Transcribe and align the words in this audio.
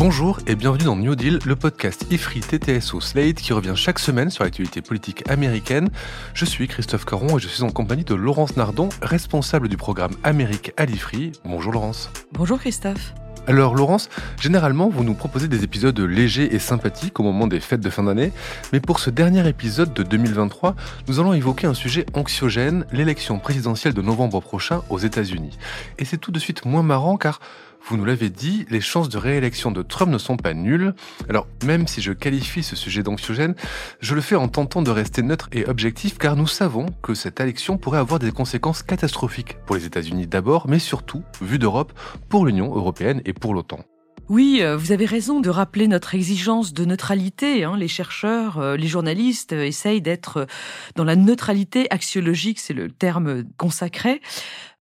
Bonjour 0.00 0.38
et 0.46 0.54
bienvenue 0.54 0.84
dans 0.84 0.96
New 0.96 1.14
Deal, 1.14 1.40
le 1.44 1.56
podcast 1.56 2.06
IFRI 2.10 2.40
TTSO 2.40 3.02
Slate 3.02 3.34
qui 3.34 3.52
revient 3.52 3.74
chaque 3.76 3.98
semaine 3.98 4.30
sur 4.30 4.44
l'actualité 4.44 4.80
politique 4.80 5.28
américaine. 5.28 5.90
Je 6.32 6.46
suis 6.46 6.68
Christophe 6.68 7.04
Caron 7.04 7.36
et 7.36 7.38
je 7.38 7.48
suis 7.48 7.62
en 7.62 7.68
compagnie 7.68 8.04
de 8.04 8.14
Laurence 8.14 8.56
Nardon, 8.56 8.88
responsable 9.02 9.68
du 9.68 9.76
programme 9.76 10.12
Amérique 10.24 10.72
à 10.78 10.86
l'IFRI. 10.86 11.32
Bonjour 11.44 11.70
Laurence. 11.70 12.10
Bonjour 12.32 12.58
Christophe. 12.58 13.12
Alors 13.46 13.74
Laurence, 13.74 14.08
généralement 14.40 14.88
vous 14.88 15.04
nous 15.04 15.12
proposez 15.12 15.48
des 15.48 15.64
épisodes 15.64 15.98
légers 16.00 16.54
et 16.54 16.58
sympathiques 16.58 17.20
au 17.20 17.22
moment 17.22 17.46
des 17.46 17.60
fêtes 17.60 17.80
de 17.80 17.90
fin 17.90 18.04
d'année, 18.04 18.32
mais 18.72 18.80
pour 18.80 19.00
ce 19.00 19.10
dernier 19.10 19.46
épisode 19.48 19.92
de 19.92 20.02
2023, 20.02 20.76
nous 21.08 21.20
allons 21.20 21.34
évoquer 21.34 21.66
un 21.66 21.74
sujet 21.74 22.06
anxiogène, 22.14 22.86
l'élection 22.90 23.38
présidentielle 23.38 23.92
de 23.92 24.00
novembre 24.02 24.40
prochain 24.40 24.82
aux 24.88 24.98
États-Unis. 24.98 25.58
Et 25.98 26.06
c'est 26.06 26.16
tout 26.16 26.30
de 26.30 26.38
suite 26.38 26.64
moins 26.64 26.82
marrant 26.82 27.18
car 27.18 27.40
vous 27.86 27.96
nous 27.96 28.04
l'avez 28.04 28.30
dit, 28.30 28.66
les 28.70 28.80
chances 28.80 29.08
de 29.08 29.18
réélection 29.18 29.70
de 29.70 29.82
Trump 29.82 30.12
ne 30.12 30.18
sont 30.18 30.36
pas 30.36 30.54
nulles. 30.54 30.94
Alors, 31.28 31.46
même 31.64 31.86
si 31.86 32.00
je 32.00 32.12
qualifie 32.12 32.62
ce 32.62 32.76
sujet 32.76 33.02
d'anxiogène, 33.02 33.54
je 34.00 34.14
le 34.14 34.20
fais 34.20 34.36
en 34.36 34.48
tentant 34.48 34.82
de 34.82 34.90
rester 34.90 35.22
neutre 35.22 35.48
et 35.52 35.66
objectif 35.66 36.18
car 36.18 36.36
nous 36.36 36.46
savons 36.46 36.86
que 37.02 37.14
cette 37.14 37.40
élection 37.40 37.78
pourrait 37.78 37.98
avoir 37.98 38.18
des 38.18 38.32
conséquences 38.32 38.82
catastrophiques 38.82 39.56
pour 39.66 39.76
les 39.76 39.86
États-Unis 39.86 40.26
d'abord, 40.26 40.68
mais 40.68 40.78
surtout, 40.78 41.22
vu 41.40 41.58
d'Europe, 41.58 41.92
pour 42.28 42.46
l'Union 42.46 42.74
européenne 42.74 43.22
et 43.24 43.32
pour 43.32 43.54
l'OTAN. 43.54 43.80
Oui, 44.30 44.58
euh, 44.60 44.76
vous 44.76 44.92
avez 44.92 45.06
raison 45.06 45.40
de 45.40 45.50
rappeler 45.50 45.88
notre 45.88 46.14
exigence 46.14 46.72
de 46.72 46.84
neutralité. 46.84 47.64
Hein. 47.64 47.76
Les 47.76 47.88
chercheurs, 47.88 48.58
euh, 48.60 48.76
les 48.76 48.86
journalistes 48.86 49.52
euh, 49.52 49.66
essayent 49.66 50.00
d'être 50.00 50.46
dans 50.94 51.02
la 51.02 51.16
neutralité 51.16 51.88
axiologique, 51.90 52.60
c'est 52.60 52.72
le 52.72 52.92
terme 52.92 53.42
consacré. 53.56 54.20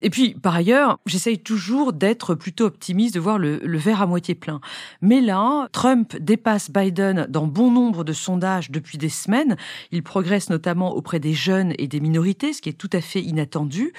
Et 0.03 0.11
puis, 0.11 0.35
par 0.35 0.55
ailleurs, 0.55 0.99
j'essaye 1.07 1.39
toujours 1.39 1.95
d'être 1.95 2.35
plutôt 2.35 2.67
optimiste, 2.67 3.15
de 3.15 3.21
voir 3.21 3.39
le, 3.39 3.57
le, 3.65 3.79
verre 3.79 4.03
à 4.03 4.07
moitié 4.07 4.35
plein. 4.35 4.61
Mais 5.01 5.23
là, 5.23 5.67
Trump 5.73 6.15
dépasse 6.19 6.71
Biden 6.71 7.27
dans 7.31 7.47
bon 7.47 7.71
nombre 7.71 8.05
de 8.05 8.13
sondages 8.13 8.71
depuis 8.71 8.99
des 8.99 9.09
semaines. 9.09 9.57
Il 9.93 10.03
progresse 10.03 10.51
notamment 10.51 10.95
auprès 10.95 11.21
des 11.21 11.33
jeunes 11.33 11.73
et 11.79 11.89
des 11.89 12.01
minorités, 12.01 12.53
ce 12.53 12.61
qui 12.61 12.69
est 12.69 12.75
tout 12.75 12.91
à 12.93 13.01
fait 13.01 13.23
inattendu. 13.23 13.95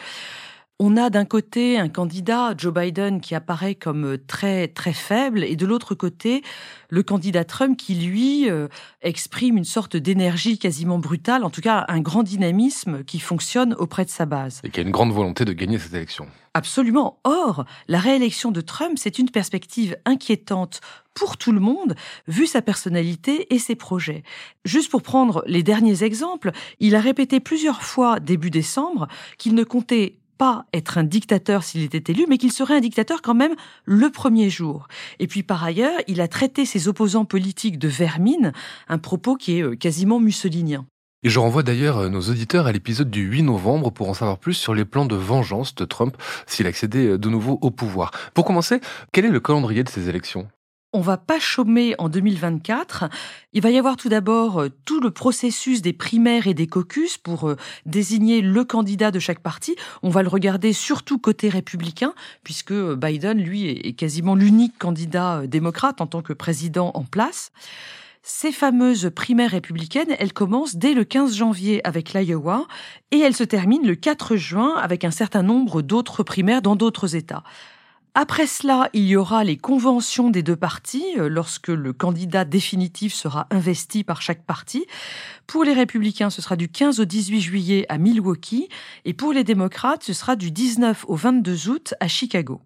On 0.81 0.95
a 0.95 1.09
d'un 1.09 1.25
côté 1.25 1.77
un 1.77 1.89
candidat, 1.89 2.53
Joe 2.57 2.73
Biden, 2.73 3.19
qui 3.19 3.35
apparaît 3.35 3.75
comme 3.75 4.17
très 4.17 4.69
très 4.69 4.93
faible, 4.93 5.43
et 5.43 5.57
de 5.57 5.65
l'autre 5.65 5.93
côté, 5.93 6.41
le 6.87 7.03
candidat 7.03 7.43
Trump 7.43 7.77
qui, 7.77 7.95
lui, 7.95 8.49
euh, 8.49 8.69
exprime 9.01 9.57
une 9.57 9.65
sorte 9.65 9.97
d'énergie 9.97 10.57
quasiment 10.57 10.97
brutale, 10.97 11.43
en 11.43 11.49
tout 11.49 11.59
cas 11.59 11.83
un 11.89 11.99
grand 11.99 12.23
dynamisme 12.23 13.03
qui 13.03 13.19
fonctionne 13.19 13.73
auprès 13.73 14.05
de 14.05 14.09
sa 14.09 14.25
base. 14.25 14.61
Et 14.63 14.69
qui 14.69 14.79
a 14.79 14.83
une 14.83 14.91
grande 14.91 15.11
volonté 15.11 15.43
de 15.43 15.51
gagner 15.51 15.77
cette 15.79 15.93
élection. 15.93 16.27
Absolument. 16.53 17.19
Or, 17.25 17.65
la 17.89 17.99
réélection 17.99 18.49
de 18.51 18.61
Trump, 18.61 18.93
c'est 18.97 19.19
une 19.19 19.29
perspective 19.29 19.97
inquiétante 20.05 20.79
pour 21.13 21.35
tout 21.35 21.51
le 21.51 21.59
monde, 21.59 21.95
vu 22.29 22.47
sa 22.47 22.61
personnalité 22.61 23.53
et 23.53 23.59
ses 23.59 23.75
projets. 23.75 24.23
Juste 24.63 24.89
pour 24.89 25.01
prendre 25.01 25.43
les 25.45 25.61
derniers 25.61 26.03
exemples, 26.03 26.51
il 26.79 26.95
a 26.95 27.01
répété 27.01 27.41
plusieurs 27.41 27.81
fois 27.81 28.21
début 28.21 28.49
décembre 28.49 29.09
qu'il 29.37 29.55
ne 29.55 29.65
comptait 29.65 30.19
pas 30.39 30.65
être 30.73 30.97
un 30.97 31.03
dictateur 31.03 31.63
s'il 31.63 31.83
était 31.83 32.11
élu, 32.11 32.25
mais 32.27 32.39
qu'il 32.39 32.51
serait 32.51 32.77
un 32.77 32.79
dictateur 32.79 33.21
quand 33.21 33.35
même 33.35 33.53
le 33.85 34.09
premier 34.09 34.49
jour. 34.49 34.87
Et 35.19 35.27
puis 35.27 35.43
par 35.43 35.63
ailleurs, 35.63 35.99
il 36.07 36.21
a 36.21 36.27
traité 36.27 36.65
ses 36.65 36.87
opposants 36.87 37.25
politiques 37.25 37.77
de 37.77 37.89
vermine, 37.89 38.53
un 38.87 38.97
propos 38.97 39.35
qui 39.35 39.59
est 39.59 39.61
euh, 39.61 39.75
quasiment 39.75 40.19
mussolinien. 40.19 40.85
Et 41.23 41.29
je 41.29 41.39
renvoie 41.39 41.63
d'ailleurs 41.63 41.97
euh, 41.97 42.09
nos 42.09 42.21
auditeurs 42.21 42.65
à 42.65 42.71
l'épisode 42.71 43.11
du 43.11 43.23
8 43.23 43.43
novembre 43.43 43.91
pour 43.91 44.09
en 44.09 44.13
savoir 44.13 44.37
plus 44.37 44.53
sur 44.53 44.73
les 44.73 44.85
plans 44.85 45.05
de 45.05 45.17
vengeance 45.17 45.75
de 45.75 45.83
Trump 45.83 46.15
s'il 46.47 46.65
accédait 46.65 47.05
euh, 47.05 47.17
de 47.17 47.29
nouveau 47.29 47.59
au 47.61 47.69
pouvoir. 47.69 48.11
Pour 48.33 48.45
commencer, 48.45 48.79
quel 49.11 49.25
est 49.25 49.29
le 49.29 49.41
calendrier 49.41 49.83
de 49.83 49.89
ces 49.89 50.07
élections? 50.07 50.47
On 50.91 51.01
va 51.01 51.17
pas 51.17 51.39
chômer 51.39 51.93
en 51.99 52.09
2024. 52.09 53.05
Il 53.53 53.61
va 53.61 53.69
y 53.69 53.77
avoir 53.77 53.95
tout 53.95 54.09
d'abord 54.09 54.61
euh, 54.61 54.69
tout 54.85 54.99
le 54.99 55.11
processus 55.11 55.81
des 55.81 55.93
primaires 55.93 56.47
et 56.47 56.53
des 56.53 56.67
caucus 56.67 57.17
pour 57.17 57.47
euh, 57.47 57.55
désigner 57.85 58.41
le 58.41 58.63
candidat 58.63 59.11
de 59.11 59.19
chaque 59.19 59.39
parti. 59.39 59.75
On 60.01 60.09
va 60.09 60.23
le 60.23 60.29
regarder 60.29 60.73
surtout 60.73 61.19
côté 61.19 61.49
républicain, 61.49 62.13
puisque 62.43 62.71
euh, 62.71 62.95
Biden, 62.95 63.39
lui, 63.39 63.69
est 63.69 63.93
quasiment 63.93 64.33
l'unique 64.33 64.77
candidat 64.79 65.45
démocrate 65.45 66.01
en 66.01 66.07
tant 66.07 66.21
que 66.21 66.33
président 66.33 66.91
en 66.95 67.03
place. 67.03 67.51
Ces 68.23 68.51
fameuses 68.51 69.11
primaires 69.15 69.51
républicaines, 69.51 70.15
elles 70.19 70.33
commencent 70.33 70.75
dès 70.75 70.93
le 70.93 71.03
15 71.03 71.35
janvier 71.35 71.85
avec 71.87 72.13
l'Iowa 72.13 72.67
et 73.11 73.19
elles 73.19 73.35
se 73.35 73.43
terminent 73.43 73.87
le 73.87 73.95
4 73.95 74.35
juin 74.35 74.75
avec 74.75 75.05
un 75.05 75.11
certain 75.11 75.41
nombre 75.41 75.81
d'autres 75.81 76.23
primaires 76.23 76.61
dans 76.61 76.75
d'autres 76.75 77.15
États. 77.15 77.43
Après 78.15 78.47
cela, 78.47 78.89
il 78.93 79.05
y 79.05 79.15
aura 79.15 79.43
les 79.43 79.55
conventions 79.55 80.31
des 80.31 80.41
deux 80.41 80.55
partis 80.55 81.05
euh, 81.17 81.29
lorsque 81.29 81.67
le 81.67 81.93
candidat 81.93 82.43
définitif 82.43 83.13
sera 83.13 83.45
investi 83.51 84.03
par 84.03 84.21
chaque 84.21 84.43
parti. 84.43 84.85
Pour 85.45 85.63
les 85.63 85.73
républicains, 85.73 86.31
ce 86.31 86.41
sera 86.41 86.55
du 86.55 86.69
15 86.69 86.99
au 86.99 87.05
18 87.05 87.39
juillet 87.39 87.85
à 87.87 87.99
Milwaukee 87.99 88.67
et 89.05 89.13
pour 89.13 89.31
les 89.31 89.43
démocrates, 89.43 90.03
ce 90.03 90.13
sera 90.13 90.35
du 90.35 90.49
19 90.49 91.05
au 91.07 91.15
22 91.15 91.69
août 91.69 91.93
à 91.99 92.07
Chicago. 92.07 92.61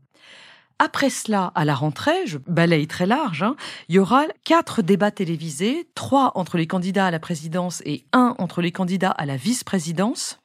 Après 0.80 1.09
cela, 1.09 1.52
à 1.56 1.66
la 1.66 1.75
rentrée, 1.75 2.25
je 2.25 2.38
balaye 2.38 2.88
très 2.88 3.06
large, 3.06 3.44
hein, 3.44 3.56
il 3.90 3.96
y 3.96 4.00
aura 4.00 4.24
quatre 4.46 4.81
débats 4.81 5.12
télévisés, 5.12 5.88
trois 5.94 6.31
entre 6.36 6.58
les 6.58 6.68
candidats 6.68 7.08
à 7.08 7.12
la 7.12 7.20
présidence 7.20 7.81
et 7.86 8.06
un 8.14 8.34
entre 8.40 8.62
les 8.62 8.72
candidats 8.72 9.12
à 9.12 9.25
la 9.25 9.36
vice-présidence. 9.36 10.40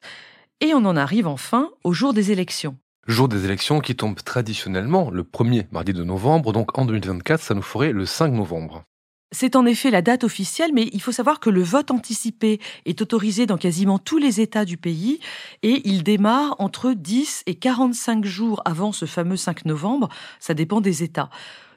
Et 0.61 0.75
on 0.75 0.85
en 0.85 0.97
arrive 0.97 1.29
enfin 1.29 1.71
au 1.85 1.93
jour 1.93 2.13
des 2.13 2.33
élections 2.33 2.77
jour 3.09 3.29
des 3.29 3.45
élections 3.45 3.81
qui 3.81 3.97
tombe 3.97 4.23
traditionnellement 4.23 5.11
le 5.11 5.25
premier 5.25 5.67
mardi 5.73 5.93
de 5.93 6.05
novembre, 6.05 6.53
donc 6.53 6.79
en 6.79 6.85
2024, 6.85 7.43
ça 7.43 7.55
nous 7.55 7.63
ferait 7.63 7.93
le 7.93 8.07
5 8.07 8.29
novembre. 8.33 8.85
C'est 9.31 9.57
en 9.57 9.67
effet 9.67 9.91
la 9.91 10.01
date 10.01 10.25
officielle, 10.25 10.71
mais 10.73 10.89
il 10.93 11.03
faut 11.03 11.13
savoir 11.13 11.39
que 11.39 11.51
le 11.51 11.63
vote 11.63 11.91
anticipé 11.91 12.61
est 12.87 13.03
autorisé 13.03 13.45
dans 13.45 13.59
quasiment 13.59 13.99
tous 13.99 14.17
les 14.17 14.41
États 14.41 14.65
du 14.65 14.79
pays 14.79 15.21
et 15.63 15.83
il 15.87 16.03
démarre 16.03 16.57
entre 16.59 16.93
10 16.93 17.43
et 17.47 17.55
45 17.55 18.25
jours 18.25 18.63
avant 18.65 18.93
ce 18.93 19.05
fameux 19.05 19.37
5 19.37 19.67
novembre. 19.67 20.09
Ça 20.41 20.55
dépend 20.55 20.81
des 20.81 21.03
États. 21.03 21.29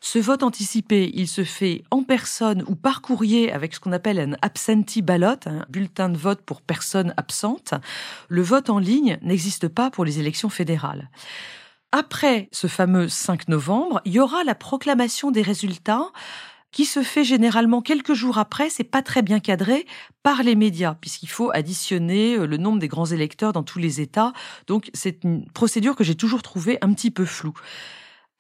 Ce 0.04 0.18
vote 0.18 0.42
anticipé, 0.42 1.12
il 1.14 1.28
se 1.28 1.44
fait 1.44 1.84
en 1.92 2.02
personne 2.02 2.64
ou 2.68 2.76
par 2.76 3.04
courrier 3.04 3.52
avec 3.54 3.76
ce 3.76 3.80
qu'on 3.80 3.92
appelle 3.92 4.20
un 4.20 4.34
absentee 4.42 5.04
ballot, 5.04 5.38
un 5.46 5.64
bulletin 5.70 6.10
de 6.10 6.18
vote 6.18 6.42
pour 6.42 6.64
personnes 6.64 7.14
absentes. 7.18 7.76
Le 8.28 8.42
vote 8.42 8.72
en 8.72 8.80
ligne 8.80 9.20
n'existe 9.22 9.68
pas 9.68 9.92
pour 9.92 10.04
les 10.04 10.20
élections 10.20 10.50
fédérales. 10.50 11.12
Après 11.92 12.50
ce 12.52 12.66
fameux 12.66 13.10
5 13.10 13.48
novembre, 13.48 14.02
il 14.06 14.14
y 14.14 14.20
aura 14.20 14.44
la 14.44 14.56
proclamation 14.56 15.30
des 15.30 15.44
résultats 15.44 16.10
qui 16.72 16.86
se 16.86 17.04
fait 17.04 17.24
généralement 17.24 17.82
quelques 17.82 18.14
jours 18.14 18.40
après, 18.40 18.70
c'est 18.70 18.84
pas 18.84 19.04
très 19.04 19.22
bien 19.22 19.40
cadré 19.40 19.86
par 20.24 20.42
les 20.42 20.56
médias, 20.56 20.96
puisqu'il 20.96 21.30
faut 21.30 21.52
additionner 21.54 22.38
euh, 22.38 22.48
le 22.48 22.58
nombre 22.58 22.80
des 22.80 22.88
grands 22.88 23.06
électeurs 23.06 23.52
dans 23.52 23.64
tous 23.64 23.78
les 23.78 24.00
États. 24.00 24.34
Donc 24.68 24.90
c'est 24.94 25.24
une 25.26 25.46
procédure 25.52 25.96
que 25.96 26.06
j'ai 26.06 26.16
toujours 26.16 26.42
trouvée 26.42 26.78
un 26.82 26.94
petit 26.94 27.12
peu 27.12 27.26
floue. 27.26 27.54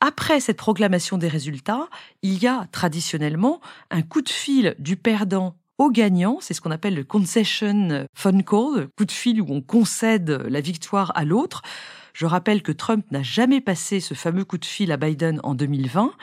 Après 0.04 0.40
cette 0.40 0.58
proclamation 0.58 1.20
des 1.20 1.28
résultats, 1.28 1.88
il 2.24 2.42
y 2.42 2.48
a 2.48 2.68
traditionnellement 2.72 3.62
un 3.92 4.02
coup 4.02 4.24
de 4.24 4.30
fil 4.30 4.76
du 4.80 4.98
perdant 4.98 5.56
au 5.78 5.92
gagnant, 5.92 6.40
c'est 6.42 6.56
ce 6.56 6.62
qu'on 6.62 6.72
appelle 6.72 6.96
le 6.96 7.04
concession 7.04 8.08
phone 8.16 8.44
call, 8.44 8.88
coup 8.98 9.06
de 9.06 9.12
fil 9.12 9.42
où 9.42 9.48
on 9.50 9.62
concède 9.62 10.30
la 10.30 10.60
victoire 10.60 11.12
à 11.16 11.24
l'autre. 11.24 11.62
Je 12.14 12.26
rappelle 12.26 12.64
que 12.64 12.72
Trump 12.72 13.06
n'a 13.12 13.22
jamais 13.22 13.62
passé 13.62 14.00
ce 14.00 14.16
fameux 14.16 14.44
coup 14.44 14.58
de 14.58 14.66
fil 14.66 14.92
à 14.92 14.98
Biden 14.98 15.40
en 15.44 15.54
2020. 15.54 16.14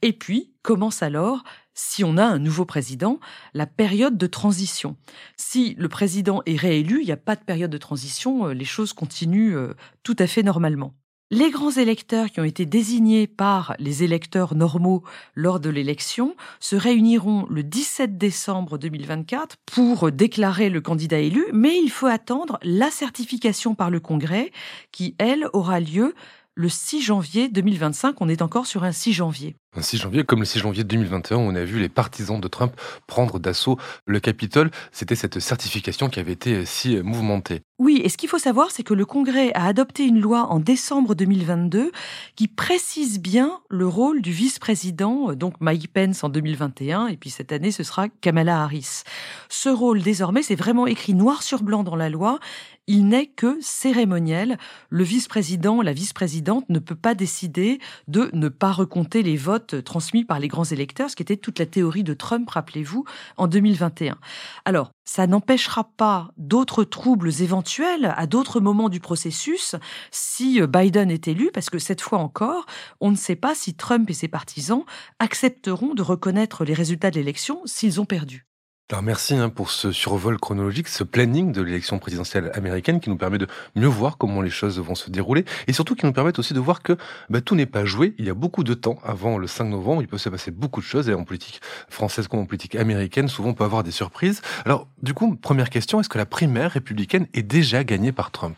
Et 0.00 0.14
puis 0.14 0.52
commence 0.62 1.02
alors 1.02 1.44
si 1.74 2.04
on 2.04 2.16
a 2.16 2.24
un 2.24 2.38
nouveau 2.38 2.64
président, 2.64 3.20
la 3.52 3.66
période 3.66 4.16
de 4.16 4.26
transition. 4.26 4.96
Si 5.36 5.74
le 5.78 5.88
président 5.88 6.40
est 6.46 6.56
réélu, 6.56 7.00
il 7.02 7.06
n'y 7.06 7.12
a 7.12 7.18
pas 7.18 7.36
de 7.36 7.44
période 7.44 7.70
de 7.70 7.78
transition, 7.78 8.48
euh, 8.48 8.54
les 8.54 8.64
choses 8.64 8.94
continuent 8.94 9.56
euh, 9.56 9.74
tout 10.02 10.16
à 10.18 10.26
fait 10.26 10.42
normalement. 10.42 10.94
Les 11.32 11.50
grands 11.50 11.72
électeurs 11.72 12.30
qui 12.30 12.38
ont 12.38 12.44
été 12.44 12.66
désignés 12.66 13.26
par 13.26 13.74
les 13.80 14.04
électeurs 14.04 14.54
normaux 14.54 15.02
lors 15.34 15.58
de 15.58 15.68
l'élection 15.68 16.36
se 16.60 16.76
réuniront 16.76 17.46
le 17.50 17.64
17 17.64 18.16
décembre 18.16 18.78
2024 18.78 19.56
pour 19.66 20.12
déclarer 20.12 20.70
le 20.70 20.80
candidat 20.80 21.18
élu, 21.18 21.44
mais 21.52 21.80
il 21.82 21.90
faut 21.90 22.06
attendre 22.06 22.60
la 22.62 22.92
certification 22.92 23.74
par 23.74 23.90
le 23.90 23.98
Congrès 23.98 24.52
qui, 24.92 25.16
elle, 25.18 25.48
aura 25.52 25.80
lieu 25.80 26.14
le 26.54 26.68
6 26.68 27.02
janvier 27.02 27.48
2025. 27.48 28.20
On 28.20 28.28
est 28.28 28.40
encore 28.40 28.66
sur 28.66 28.84
un 28.84 28.92
6 28.92 29.12
janvier. 29.12 29.56
Un 29.76 29.82
6 29.82 29.98
janvier, 29.98 30.24
comme 30.24 30.38
le 30.38 30.46
6 30.46 30.60
janvier 30.60 30.84
2021, 30.84 31.36
on 31.36 31.54
a 31.54 31.62
vu 31.62 31.78
les 31.78 31.90
partisans 31.90 32.40
de 32.40 32.48
Trump 32.48 32.72
prendre 33.06 33.38
d'assaut 33.38 33.78
le 34.06 34.20
Capitole. 34.20 34.70
C'était 34.90 35.14
cette 35.14 35.38
certification 35.38 36.08
qui 36.08 36.18
avait 36.18 36.32
été 36.32 36.64
si 36.64 36.96
mouvementée. 37.02 37.60
Oui, 37.78 38.00
et 38.02 38.08
ce 38.08 38.16
qu'il 38.16 38.30
faut 38.30 38.38
savoir, 38.38 38.70
c'est 38.70 38.82
que 38.82 38.94
le 38.94 39.04
Congrès 39.04 39.52
a 39.52 39.66
adopté 39.66 40.04
une 40.04 40.18
loi 40.18 40.46
en 40.48 40.60
décembre 40.60 41.14
2022 41.14 41.92
qui 42.36 42.48
précise 42.48 43.20
bien 43.20 43.60
le 43.68 43.86
rôle 43.86 44.22
du 44.22 44.32
vice-président, 44.32 45.34
donc 45.34 45.60
Mike 45.60 45.92
Pence 45.92 46.24
en 46.24 46.30
2021, 46.30 47.08
et 47.08 47.18
puis 47.18 47.28
cette 47.28 47.52
année, 47.52 47.70
ce 47.70 47.82
sera 47.82 48.08
Kamala 48.08 48.62
Harris. 48.62 49.02
Ce 49.50 49.68
rôle, 49.68 50.00
désormais, 50.00 50.42
c'est 50.42 50.54
vraiment 50.54 50.86
écrit 50.86 51.12
noir 51.12 51.42
sur 51.42 51.62
blanc 51.62 51.82
dans 51.82 51.96
la 51.96 52.08
loi, 52.08 52.38
il 52.86 53.08
n'est 53.08 53.26
que 53.26 53.58
cérémoniel. 53.60 54.58
Le 54.90 55.04
vice-président, 55.04 55.82
la 55.82 55.92
vice-présidente 55.92 56.64
ne 56.68 56.78
peut 56.78 56.94
pas 56.94 57.14
décider 57.14 57.80
de 58.06 58.30
ne 58.32 58.48
pas 58.48 58.70
recompter 58.70 59.22
les 59.22 59.36
votes 59.36 59.65
vote 59.66 59.84
transmis 59.84 60.24
par 60.24 60.38
les 60.38 60.48
grands 60.48 60.64
électeurs, 60.64 61.10
ce 61.10 61.16
qui 61.16 61.22
était 61.22 61.36
toute 61.36 61.58
la 61.58 61.66
théorie 61.66 62.04
de 62.04 62.14
Trump, 62.14 62.48
rappelez-vous, 62.48 63.04
en 63.36 63.46
2021. 63.48 64.18
Alors, 64.64 64.90
ça 65.04 65.26
n'empêchera 65.26 65.84
pas 65.96 66.30
d'autres 66.36 66.84
troubles 66.84 67.30
éventuels 67.40 68.12
à 68.16 68.26
d'autres 68.26 68.60
moments 68.60 68.88
du 68.88 69.00
processus 69.00 69.76
si 70.10 70.60
euh, 70.60 70.66
Biden 70.66 71.10
est 71.10 71.28
élu, 71.28 71.50
parce 71.52 71.70
que 71.70 71.78
cette 71.78 72.00
fois 72.00 72.18
encore, 72.18 72.66
on 73.00 73.10
ne 73.10 73.16
sait 73.16 73.36
pas 73.36 73.54
si 73.54 73.74
Trump 73.74 74.08
et 74.10 74.14
ses 74.14 74.28
partisans 74.28 74.84
accepteront 75.18 75.94
de 75.94 76.02
reconnaître 76.02 76.64
les 76.64 76.74
résultats 76.74 77.10
de 77.10 77.16
l'élection 77.16 77.62
s'ils 77.64 78.00
ont 78.00 78.06
perdu. 78.06 78.46
Alors 78.92 79.02
merci 79.02 79.34
hein, 79.34 79.48
pour 79.48 79.72
ce 79.72 79.90
survol 79.90 80.38
chronologique, 80.38 80.86
ce 80.86 81.02
planning 81.02 81.50
de 81.50 81.60
l'élection 81.60 81.98
présidentielle 81.98 82.52
américaine 82.54 83.00
qui 83.00 83.10
nous 83.10 83.16
permet 83.16 83.36
de 83.36 83.48
mieux 83.74 83.88
voir 83.88 84.16
comment 84.16 84.42
les 84.42 84.50
choses 84.50 84.78
vont 84.78 84.94
se 84.94 85.10
dérouler 85.10 85.44
et 85.66 85.72
surtout 85.72 85.96
qui 85.96 86.06
nous 86.06 86.12
permet 86.12 86.38
aussi 86.38 86.54
de 86.54 86.60
voir 86.60 86.82
que 86.82 86.96
bah, 87.28 87.40
tout 87.40 87.56
n'est 87.56 87.66
pas 87.66 87.84
joué. 87.84 88.14
Il 88.16 88.26
y 88.26 88.30
a 88.30 88.34
beaucoup 88.34 88.62
de 88.62 88.74
temps 88.74 89.00
avant 89.02 89.38
le 89.38 89.48
5 89.48 89.64
novembre. 89.64 90.02
Il 90.02 90.06
peut 90.06 90.18
se 90.18 90.28
passer 90.28 90.52
beaucoup 90.52 90.80
de 90.80 90.86
choses 90.86 91.08
et 91.08 91.14
en 91.14 91.24
politique 91.24 91.60
française 91.88 92.28
comme 92.28 92.38
en 92.38 92.46
politique 92.46 92.76
américaine, 92.76 93.26
souvent 93.26 93.48
on 93.48 93.54
peut 93.54 93.64
avoir 93.64 93.82
des 93.82 93.90
surprises. 93.90 94.40
Alors 94.64 94.86
du 95.02 95.14
coup, 95.14 95.34
première 95.34 95.68
question, 95.68 95.98
est-ce 95.98 96.08
que 96.08 96.18
la 96.18 96.26
primaire 96.26 96.70
républicaine 96.70 97.26
est 97.34 97.42
déjà 97.42 97.82
gagnée 97.82 98.12
par 98.12 98.30
Trump? 98.30 98.56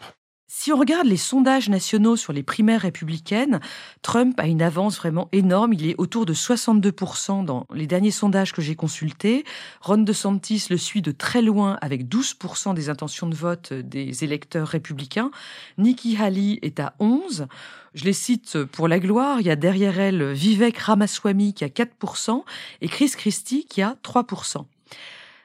Si 0.50 0.72
on 0.72 0.78
regarde 0.78 1.06
les 1.06 1.18
sondages 1.18 1.68
nationaux 1.68 2.16
sur 2.16 2.32
les 2.32 2.42
primaires 2.42 2.80
républicaines, 2.80 3.60
Trump 4.00 4.40
a 4.40 4.46
une 4.46 4.62
avance 4.62 4.96
vraiment 4.96 5.28
énorme. 5.32 5.74
Il 5.74 5.86
est 5.86 5.94
autour 5.98 6.24
de 6.24 6.32
62% 6.32 7.44
dans 7.44 7.66
les 7.74 7.86
derniers 7.86 8.10
sondages 8.10 8.54
que 8.54 8.62
j'ai 8.62 8.74
consultés. 8.74 9.44
Ron 9.82 9.98
DeSantis 9.98 10.68
le 10.70 10.78
suit 10.78 11.02
de 11.02 11.12
très 11.12 11.42
loin 11.42 11.76
avec 11.82 12.08
12% 12.08 12.72
des 12.72 12.88
intentions 12.88 13.28
de 13.28 13.34
vote 13.34 13.74
des 13.74 14.24
électeurs 14.24 14.68
républicains. 14.68 15.30
Nikki 15.76 16.16
Haley 16.16 16.58
est 16.62 16.80
à 16.80 16.94
11. 16.98 17.46
Je 17.92 18.04
les 18.04 18.14
cite 18.14 18.64
pour 18.64 18.88
la 18.88 19.00
gloire. 19.00 19.42
Il 19.42 19.46
y 19.46 19.50
a 19.50 19.56
derrière 19.56 20.00
elle 20.00 20.32
Vivek 20.32 20.78
Ramaswamy 20.78 21.52
qui 21.52 21.64
a 21.64 21.68
4% 21.68 22.42
et 22.80 22.88
Chris 22.88 23.10
Christie 23.14 23.66
qui 23.66 23.82
a 23.82 23.96
3%. 24.02 24.64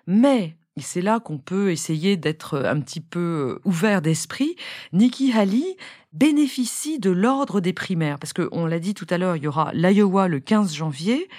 Mais 0.07 0.55
c'est 0.81 1.01
là 1.01 1.19
qu'on 1.19 1.37
peut 1.37 1.71
essayer 1.71 2.17
d'être 2.17 2.65
un 2.65 2.79
petit 2.79 3.01
peu 3.01 3.59
ouvert 3.63 4.01
d'esprit. 4.01 4.55
Nikki 4.91 5.31
Haley 5.31 5.77
bénéficie 6.13 6.99
de 6.99 7.11
l'ordre 7.11 7.59
des 7.59 7.73
primaires, 7.73 8.19
parce 8.19 8.33
qu'on 8.33 8.65
l'a 8.65 8.79
dit 8.79 8.93
tout 8.93 9.07
à 9.09 9.17
l'heure, 9.17 9.35
il 9.35 9.43
y 9.43 9.47
aura 9.47 9.71
l'Iowa 9.73 10.27
le 10.27 10.39
15 10.39 10.73
janvier, 10.73 11.29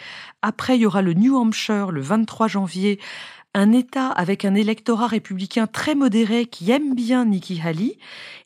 après 0.43 0.77
il 0.77 0.83
y 0.83 0.87
aura 0.87 1.03
le 1.03 1.15
New 1.15 1.37
Hampshire 1.37 1.91
le 1.91 2.01
23 2.01 2.49
janvier, 2.49 3.01
un 3.55 3.73
État 3.73 4.09
avec 4.09 4.45
un 4.45 4.55
électorat 4.55 5.07
républicain 5.07 5.69
très 5.69 5.95
modéré 5.95 6.47
qui 6.47 6.71
aime 6.73 6.95
bien 6.95 7.25
Nikki 7.25 7.61
Haley. 7.61 7.97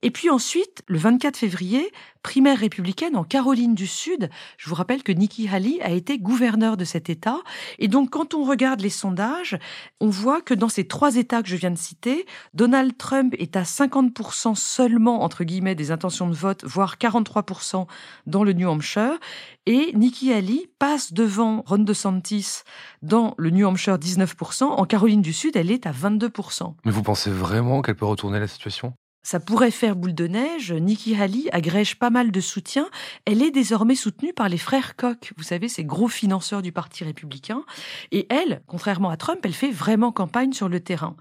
Et 0.03 0.11
puis 0.11 0.29
ensuite, 0.29 0.83
le 0.87 0.99
24 0.99 1.37
février, 1.37 1.91
primaire 2.23 2.59
républicaine 2.59 3.17
en 3.17 3.25
Caroline 3.25 3.75
du 3.75 3.87
Sud. 3.87 4.29
Je 4.59 4.69
vous 4.69 4.75
rappelle 4.75 5.03
que 5.03 5.13
Nikki 5.13 5.49
Haley 5.49 5.81
a 5.81 5.91
été 5.93 6.19
gouverneur 6.19 6.77
de 6.77 6.85
cet 6.85 7.09
État. 7.09 7.39
Et 7.79 7.89
donc, 7.89 8.11
quand 8.11 8.35
on 8.35 8.45
regarde 8.45 8.81
les 8.81 8.91
sondages, 8.91 9.59
on 10.01 10.11
voit 10.11 10.43
que 10.43 10.53
dans 10.53 10.69
ces 10.69 10.87
trois 10.87 11.17
États 11.17 11.43
que 11.43 11.49
je 11.49 11.57
viens 11.57 11.71
de 11.71 11.79
citer, 11.79 12.27
Donald 12.53 12.97
Trump 12.99 13.35
est 13.39 13.57
à 13.57 13.63
50% 13.63 14.55
seulement, 14.57 15.23
entre 15.23 15.45
guillemets, 15.45 15.75
des 15.75 15.91
intentions 15.91 16.29
de 16.29 16.35
vote, 16.35 16.65
voire 16.65 16.97
43% 16.97 17.87
dans 18.27 18.45
le 18.45 18.53
New 18.53 18.69
Hampshire. 18.69 19.19
Et 19.65 19.93
Nikki 19.95 20.33
Haley 20.33 20.68
passe 20.79 21.13
devant 21.13 21.63
Ron 21.67 21.79
DeSantis 21.79 22.63
dans 23.03 23.35
le 23.37 23.51
New 23.51 23.67
Hampshire 23.67 23.99
19%. 23.99 24.65
En 24.65 24.85
Caroline 24.85 25.23
du 25.23 25.33
Sud, 25.33 25.57
elle 25.57 25.71
est 25.71 25.87
à 25.87 25.93
22%. 25.93 26.75
Mais 26.85 26.93
vous 26.93 27.03
pensez 27.03 27.31
vraiment 27.31 27.83
qu'elle 27.83 27.97
peut 27.97 28.07
retourner 28.07 28.41
la 28.41 28.49
situation? 28.49 28.95
Ça 29.23 29.41
pourrait 29.41 29.73
faire 29.73 29.97
boule 29.97 30.15
de 30.15 30.27
neige. 30.27 30.73
Nikki 30.73 31.15
Haley 31.15 31.51
agrège 31.53 31.99
pas 31.99 32.09
mal 32.09 32.31
de 32.31 32.41
soutien. 32.41 32.89
Elle 33.27 33.43
est 33.43 33.51
désormais 33.51 33.97
soutenue 33.97 34.33
par 34.33 34.49
les 34.49 34.57
frères 34.57 34.97
Koch, 34.97 35.35
vous 35.37 35.43
savez, 35.43 35.69
ces 35.69 35.85
gros 35.85 36.09
financeurs 36.09 36.63
du 36.63 36.73
Parti 36.73 37.05
républicain. 37.05 37.63
Et 38.11 38.27
elle, 38.31 38.63
contrairement 38.67 39.11
à 39.11 39.17
Trump, 39.17 39.41
elle 39.43 39.53
fait 39.53 39.71
vraiment 39.71 40.13
campagne 40.13 40.53
sur 40.53 40.69
le 40.69 40.81
terrain. 40.81 41.15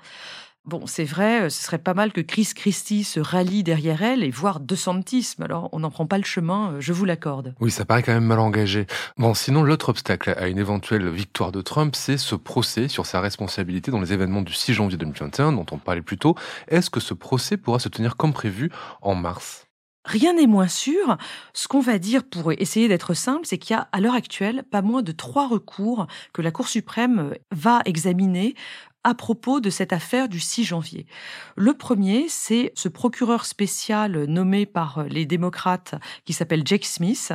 Bon, 0.68 0.86
c'est 0.86 1.06
vrai, 1.06 1.44
euh, 1.44 1.50
ce 1.50 1.64
serait 1.64 1.78
pas 1.78 1.94
mal 1.94 2.12
que 2.12 2.20
Chris 2.20 2.50
Christie 2.54 3.06
se 3.06 3.22
rallie 3.22 3.64
derrière 3.64 4.04
elle 4.04 4.22
et 4.22 4.30
voire 4.30 4.60
de 4.60 4.76
santisme. 4.76 5.44
Alors, 5.44 5.70
on 5.72 5.80
n'en 5.80 5.90
prend 5.90 6.06
pas 6.06 6.18
le 6.18 6.26
chemin, 6.26 6.74
euh, 6.74 6.82
je 6.82 6.92
vous 6.92 7.06
l'accorde. 7.06 7.56
Oui, 7.62 7.72
ça 7.72 7.86
paraît 7.86 8.04
quand 8.04 8.12
même 8.12 8.26
mal 8.26 8.40
engagé. 8.40 8.86
Bon, 9.16 9.34
sinon, 9.34 9.64
l'autre 9.64 9.88
obstacle 9.88 10.36
à 10.38 10.50
une 10.50 10.60
éventuelle 10.60 11.08
victoire 11.08 11.54
de 11.54 11.62
Trump, 11.62 11.96
c'est 11.96 12.18
ce 12.18 12.36
procès 12.36 12.90
sur 12.90 13.06
sa 13.06 13.22
responsabilité 13.22 13.92
dans 13.92 14.02
les 14.02 14.12
événements 14.12 14.42
du 14.42 14.52
6 14.52 14.74
janvier 14.74 14.98
2021, 14.98 15.54
dont 15.54 15.66
on 15.72 15.78
parlait 15.78 16.02
plus 16.02 16.18
tôt. 16.18 16.36
Est-ce 16.68 16.90
que 16.90 17.00
ce 17.00 17.14
procès 17.14 17.56
pourra 17.56 17.80
se 17.80 17.88
tenir 17.88 18.18
comme 18.18 18.34
prévu 18.34 18.70
en 19.02 19.16
mars? 19.16 19.68
Rien 20.04 20.34
n'est 20.34 20.48
moins 20.48 20.70
sûr. 20.70 21.18
Ce 21.54 21.68
qu'on 21.68 21.82
va 21.82 21.98
dire 22.00 22.24
pour 22.24 22.54
essayer 22.54 22.88
d'être 22.88 23.14
simple, 23.14 23.46
c'est 23.46 23.58
qu'il 23.58 23.76
y 23.76 23.80
a 23.80 23.90
à 23.92 24.00
l'heure 24.00 24.16
actuelle 24.16 24.64
pas 24.70 24.82
moins 24.82 25.02
de 25.02 25.12
trois 25.12 25.48
recours 25.48 26.08
que 26.34 26.42
la 26.42 26.52
Cour 26.52 26.70
suprême 26.70 27.34
va 27.52 27.82
examiner 27.84 28.56
à 29.08 29.14
propos 29.14 29.62
de 29.62 29.70
cette 29.70 29.94
affaire 29.94 30.28
du 30.28 30.42
6 30.42 30.66
janvier. 30.66 31.06
Le 31.56 31.74
premier, 31.74 32.26
c'est 32.28 32.74
ce 32.76 32.90
procureur 32.90 33.46
spécial 33.46 34.26
nommé 34.26 34.66
par 34.66 35.06
les 35.06 35.26
démocrates 35.26 35.96
qui 36.26 36.34
s'appelle 36.34 36.64
Jake 36.66 36.84
Smith. 36.84 37.32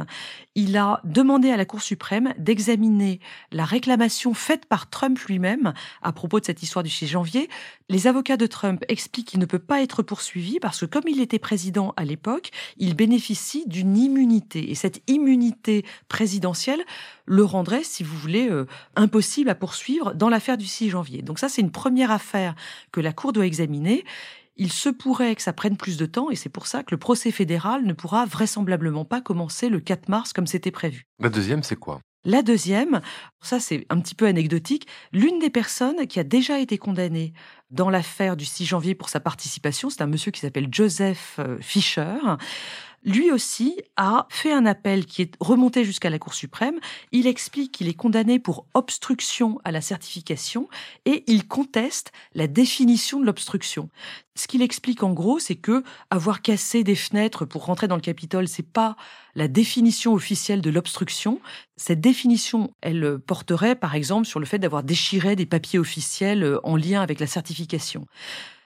Il 0.55 0.77
a 0.77 1.01
demandé 1.05 1.51
à 1.51 1.57
la 1.57 1.65
Cour 1.65 1.81
suprême 1.81 2.35
d'examiner 2.37 3.21
la 3.53 3.65
réclamation 3.65 4.35
faite 4.35 4.67
par 4.67 4.91
Trump 4.91 5.19
lui-même 5.21 5.73
à 6.03 6.13
propos 6.13 6.41
de 6.41 6.45
cette 6.45 6.63
histoire 6.63 6.83
du 6.83 6.91
6 6.91 7.07
janvier. 7.07 7.49
Les 7.89 8.07
avocats 8.07 8.37
de 8.37 8.47
Trump 8.47 8.85
expliquent 8.89 9.29
qu'il 9.29 9.41
ne 9.41 9.47
peut 9.47 9.59
pas 9.59 9.81
être 9.81 10.03
poursuivi 10.03 10.61
parce 10.61 10.81
que 10.81 10.85
comme 10.85 11.09
il 11.09 11.23
était 11.23 11.39
président 11.39 11.95
à 11.97 12.05
l'époque, 12.05 12.51
il 12.77 12.95
bénéficie 12.95 13.65
d'une 13.67 13.97
immunité. 13.97 14.71
Et 14.71 14.75
cette 14.75 15.01
immunité 15.07 15.87
présidentielle 16.09 16.85
le 17.25 17.45
rendrait, 17.45 17.85
si 17.85 18.03
vous 18.03 18.17
voulez, 18.19 18.51
euh, 18.51 18.67
impossible 18.95 19.49
à 19.49 19.55
poursuivre 19.55 20.13
dans 20.13 20.29
l'affaire 20.29 20.59
du 20.59 20.67
6 20.67 20.91
janvier. 20.91 21.23
Donc 21.23 21.39
ça, 21.39 21.49
c'est 21.49 21.62
une 21.63 21.71
première 21.71 22.11
affaire 22.11 22.55
que 22.93 23.01
la 23.01 23.13
Cour 23.13 23.33
doit 23.33 23.47
examiner. 23.47 24.05
Il 24.57 24.71
se 24.71 24.91
pourrait 24.91 25.35
que 25.35 25.43
ça 25.43 25.55
prenne 25.55 25.79
plus 25.79 25.97
de 25.97 26.05
temps 26.05 26.31
et 26.31 26.37
c'est 26.37 26.51
pour 26.51 26.67
ça 26.67 26.83
que 26.83 26.91
le 26.91 26.99
procès 26.99 27.31
fédéral 27.31 27.85
ne 27.85 27.95
pourra 27.95 28.27
vraisemblablement 28.27 29.07
pas 29.07 29.23
commencer 29.23 29.71
le 29.71 29.81
4 29.81 30.11
mars 30.11 30.35
comme 30.35 30.47
c'était 30.47 30.71
prévu. 30.71 31.07
La 31.19 31.31
deuxième, 31.31 31.63
c'est 31.63 31.77
quoi? 31.77 32.01
La 32.25 32.43
deuxième, 32.43 33.01
ça 33.41 33.59
c'est 33.59 33.85
un 33.91 33.99
petit 33.99 34.15
peu 34.15 34.27
anecdotique, 34.27 34.87
l'une 35.13 35.41
des 35.41 35.51
personnes 35.51 36.07
qui 36.07 36.21
a 36.21 36.25
déjà 36.25 36.61
été 36.61 36.79
condamnée 36.79 37.33
dans 37.71 37.91
l'affaire 37.91 38.37
du 38.37 38.45
6 38.45 38.65
janvier 38.65 38.95
pour 38.95 39.09
sa 39.09 39.19
participation, 39.19 39.91
c'est 39.91 40.03
un 40.03 40.07
monsieur 40.07 40.31
qui 40.31 40.41
s'appelle 40.41 40.69
Joseph 40.71 41.37
euh, 41.41 41.59
Fischer, 41.61 42.19
lui 43.05 43.31
aussi 43.31 43.81
a 43.97 44.27
fait 44.31 44.53
un 44.53 44.67
appel 44.67 45.07
qui 45.07 45.23
est 45.23 45.35
remonté 45.41 45.85
jusqu'à 45.85 46.11
la 46.11 46.19
Cour 46.19 46.35
suprême. 46.35 46.79
Il 47.11 47.27
explique 47.27 47.73
qu'il 47.73 47.89
est 47.89 47.95
condamné 47.95 48.39
pour 48.39 48.67
obstruction 48.75 49.61
à 49.65 49.73
la 49.73 49.81
certification 49.81 50.69
et 51.05 51.25
il 51.27 51.47
conteste 51.47 52.13
la 52.35 52.47
définition 52.47 53.21
de 53.21 53.27
l'obstruction. 53.27 53.89
Ce 54.35 54.47
qu'il 54.47 54.63
explique 54.63 55.03
en 55.03 55.13
gros, 55.13 55.39
c'est 55.39 55.57
que 55.57 55.83
avoir 56.11 56.43
cassé 56.43 56.85
des 56.85 56.95
fenêtres 56.95 57.45
pour 57.45 57.67
rentrer 57.67 57.89
dans 57.89 57.97
le 57.97 58.03
Capitole, 58.03 58.49
c'est 58.49 58.63
pas 58.63 58.97
la 59.35 59.49
définition 59.49 60.15
officielle 60.15 60.61
de 60.61 60.71
l'obstruction. 60.71 61.41
Cette 61.77 62.01
définition, 62.01 62.73
elle 62.81 63.19
porterait 63.19 63.75
par 63.75 63.95
exemple 63.95 64.27
sur 64.27 64.41
le 64.41 64.47
fait 64.47 64.59
d'avoir 64.59 64.85
déchiré 64.85 65.37
des 65.37 65.47
papiers 65.47 65.79
officiels 65.79 66.59
en 66.63 66.77
lien 66.77 67.03
avec 67.03 67.21
la 67.21 67.27
certification. 67.27 68.07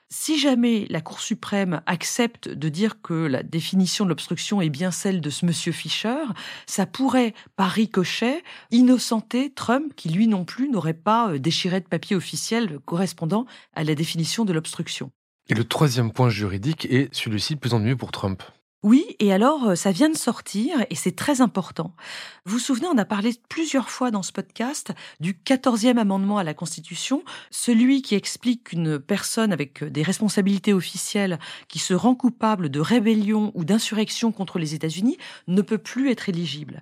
Si 0.08 0.38
jamais 0.38 0.86
la 0.88 1.00
Cour 1.00 1.18
suprême 1.18 1.82
accepte 1.86 2.48
de 2.48 2.68
dire 2.68 3.02
que 3.02 3.12
la 3.12 3.42
définition 3.42 4.04
de 4.04 4.10
l'obstruction 4.10 4.60
est 4.60 4.70
bien 4.70 4.92
celle 4.92 5.20
de 5.20 5.30
ce 5.30 5.44
monsieur 5.44 5.72
Fischer, 5.72 6.22
ça 6.66 6.86
pourrait, 6.86 7.34
par 7.56 7.70
ricochet, 7.70 8.44
innocenter 8.70 9.50
Trump, 9.52 9.92
qui 9.96 10.08
lui 10.08 10.28
non 10.28 10.44
plus 10.44 10.68
n'aurait 10.68 10.94
pas 10.94 11.30
euh, 11.30 11.38
déchiré 11.40 11.80
de 11.80 11.88
papier 11.88 12.14
officiel 12.14 12.78
correspondant 12.84 13.46
à 13.75 13.82
la 13.82 13.96
définition 13.96 14.44
de 14.44 14.52
l'obstruction. 14.52 15.10
Et 15.48 15.54
le 15.54 15.64
troisième 15.64 16.12
point 16.12 16.28
juridique 16.28 16.86
est 16.86 17.12
celui-ci 17.12 17.54
le 17.54 17.58
plus 17.60 17.75
ennuyeux 17.75 17.96
pour 17.96 18.12
Trump. 18.12 18.44
Oui, 18.86 19.16
et 19.18 19.32
alors 19.32 19.70
euh, 19.70 19.74
ça 19.74 19.90
vient 19.90 20.08
de 20.08 20.16
sortir 20.16 20.86
et 20.90 20.94
c'est 20.94 21.16
très 21.16 21.40
important. 21.40 21.96
Vous 22.44 22.52
vous 22.52 22.58
souvenez, 22.60 22.86
on 22.86 22.96
a 22.98 23.04
parlé 23.04 23.32
plusieurs 23.48 23.90
fois 23.90 24.12
dans 24.12 24.22
ce 24.22 24.30
podcast 24.30 24.92
du 25.18 25.32
14e 25.32 25.98
amendement 25.98 26.38
à 26.38 26.44
la 26.44 26.54
Constitution, 26.54 27.24
celui 27.50 28.00
qui 28.00 28.14
explique 28.14 28.68
qu'une 28.68 29.00
personne 29.00 29.52
avec 29.52 29.82
euh, 29.82 29.90
des 29.90 30.04
responsabilités 30.04 30.72
officielles 30.72 31.40
qui 31.66 31.80
se 31.80 31.94
rend 31.94 32.14
coupable 32.14 32.68
de 32.68 32.78
rébellion 32.78 33.50
ou 33.56 33.64
d'insurrection 33.64 34.30
contre 34.30 34.60
les 34.60 34.76
États-Unis 34.76 35.18
ne 35.48 35.62
peut 35.62 35.78
plus 35.78 36.12
être 36.12 36.28
éligible 36.28 36.80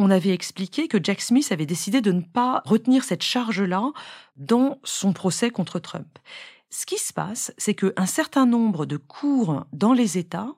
on 0.00 0.10
avait 0.10 0.32
expliqué 0.32 0.86
que 0.86 0.98
Jack 1.02 1.20
Smith 1.20 1.50
avait 1.50 1.66
décidé 1.66 2.00
de 2.00 2.12
ne 2.12 2.20
pas 2.20 2.62
retenir 2.64 3.02
cette 3.02 3.22
charge-là 3.22 3.90
dans 4.36 4.78
son 4.84 5.12
procès 5.12 5.50
contre 5.50 5.80
Trump. 5.80 6.20
Ce 6.70 6.86
qui 6.86 6.98
se 6.98 7.12
passe, 7.12 7.52
c'est 7.58 7.74
qu'un 7.74 8.06
certain 8.06 8.46
nombre 8.46 8.86
de 8.86 8.96
cours 8.96 9.64
dans 9.72 9.92
les 9.92 10.16
États 10.16 10.54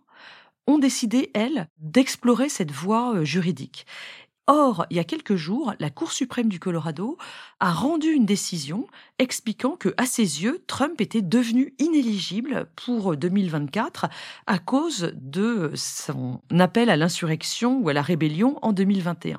ont 0.71 0.79
décidé, 0.79 1.31
elles, 1.35 1.69
d'explorer 1.79 2.49
cette 2.49 2.71
voie 2.71 3.15
euh, 3.15 3.25
juridique. 3.25 3.87
Or, 4.47 4.85
il 4.91 4.97
y 4.97 5.01
a 5.01 5.05
quelques 5.05 5.37
jours, 5.37 5.75
la 5.79 5.91
Cour 5.91 6.11
suprême 6.11 6.49
du 6.49 6.59
Colorado 6.59 7.17
a 7.61 7.73
rendu 7.73 8.09
une 8.09 8.27
décision 8.27 8.89
expliquant 9.21 9.77
que, 9.77 9.95
à 9.97 10.07
ses 10.07 10.43
yeux, 10.43 10.65
Trump 10.67 11.01
était 11.01 11.23
devenu 11.23 11.73
inéligible 11.79 12.67
pour 12.75 13.17
2024 13.17 14.07
à 14.49 14.59
cause 14.59 15.13
de 15.15 15.71
son 15.77 16.41
appel 16.59 16.91
à 16.91 16.97
l'insurrection 16.97 17.79
ou 17.79 17.91
à 17.91 17.93
la 17.93 18.03
rébellion 18.03 18.59
en 18.63 18.73
2021. 18.73 19.39